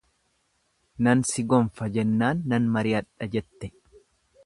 Nan 1.09 1.21
si 1.33 1.45
gonfa 1.53 1.91
jennaan 1.99 2.43
nan 2.55 2.69
mariyadha 2.79 3.33
jette. 3.37 3.75